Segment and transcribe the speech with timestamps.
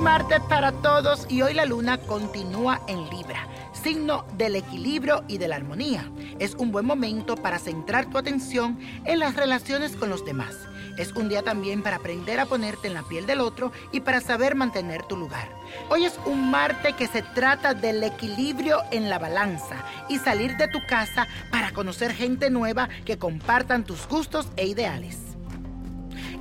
[0.00, 5.46] martes para todos y hoy la luna continúa en Libra, signo del equilibrio y de
[5.46, 6.10] la armonía.
[6.38, 10.56] Es un buen momento para centrar tu atención en las relaciones con los demás.
[10.98, 14.20] Es un día también para aprender a ponerte en la piel del otro y para
[14.20, 15.48] saber mantener tu lugar.
[15.88, 20.66] Hoy es un martes que se trata del equilibrio en la balanza y salir de
[20.66, 25.29] tu casa para conocer gente nueva que compartan tus gustos e ideales.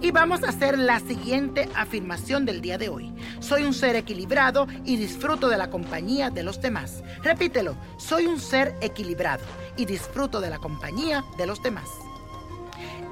[0.01, 3.13] Y vamos a hacer la siguiente afirmación del día de hoy.
[3.41, 7.03] Soy un ser equilibrado y disfruto de la compañía de los demás.
[7.21, 9.43] Repítelo, soy un ser equilibrado
[9.75, 11.89] y disfruto de la compañía de los demás.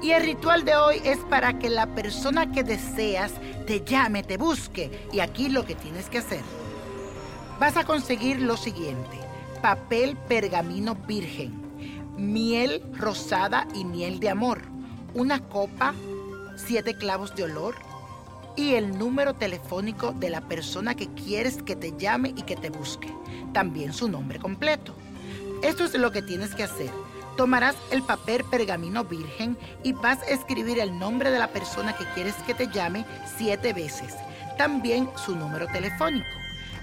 [0.00, 3.32] Y el ritual de hoy es para que la persona que deseas
[3.66, 5.06] te llame, te busque.
[5.12, 6.42] Y aquí lo que tienes que hacer.
[7.60, 9.18] Vas a conseguir lo siguiente.
[9.60, 11.60] Papel pergamino virgen,
[12.16, 14.62] miel rosada y miel de amor,
[15.14, 15.94] una copa,
[16.58, 17.76] siete clavos de olor
[18.56, 22.70] y el número telefónico de la persona que quieres que te llame y que te
[22.70, 23.08] busque.
[23.52, 24.94] También su nombre completo.
[25.62, 26.90] Esto es lo que tienes que hacer.
[27.36, 32.04] Tomarás el papel pergamino virgen y vas a escribir el nombre de la persona que
[32.14, 33.04] quieres que te llame
[33.36, 34.14] siete veces.
[34.56, 36.26] También su número telefónico.